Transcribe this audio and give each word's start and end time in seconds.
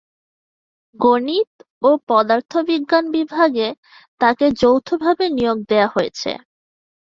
গণিত 0.99 1.51
ও 1.81 1.89
পদার্থবিজ্ঞান 2.09 3.05
বিভাগে 3.15 3.67
তাকে 4.21 4.45
যৌথভাবে 4.61 5.25
নিয়োগ 5.37 5.57
দেয়া 5.69 5.87
হয়েছে। 5.87 6.31